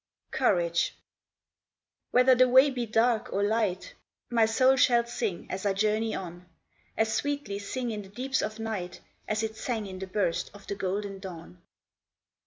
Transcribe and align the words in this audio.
COURAGE 0.31 0.95
Whether 2.09 2.33
the 2.33 2.49
way 2.49 2.71
be 2.71 2.87
dark 2.87 3.29
or 3.31 3.43
light 3.43 3.93
My 4.31 4.47
soul 4.47 4.75
shall 4.75 5.05
sing 5.05 5.45
as 5.51 5.63
I 5.63 5.73
journey 5.73 6.15
on, 6.15 6.47
As 6.97 7.13
sweetly 7.13 7.59
sing 7.59 7.91
in 7.91 8.01
the 8.01 8.09
deeps 8.09 8.41
of 8.41 8.57
night 8.57 9.01
As 9.27 9.43
it 9.43 9.55
sang 9.55 9.85
in 9.85 9.99
the 9.99 10.07
burst 10.07 10.49
of 10.55 10.65
the 10.65 10.73
golden 10.73 11.19
dawn. 11.19 11.61